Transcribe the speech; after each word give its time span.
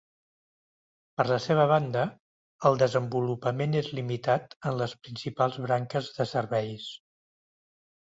Per 1.19 1.25
la 1.31 1.37
seva 1.43 1.65
banda, 1.71 2.05
el 2.71 2.81
desenvolupament 2.85 3.77
és 3.83 3.93
limitat 4.01 4.59
en 4.73 4.83
les 4.83 4.99
principals 5.07 5.63
branques 5.71 6.13
de 6.21 6.31
serveis. 6.37 6.93